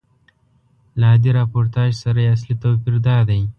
له 0.99 1.05
عادي 1.11 1.31
راپورتاژ 1.39 1.89
سره 2.03 2.19
یې 2.25 2.33
اصلي 2.35 2.55
توپیر 2.63 2.95
دادی. 3.05 3.41